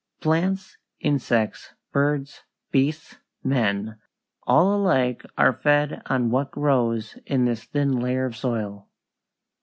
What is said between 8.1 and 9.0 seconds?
of soil.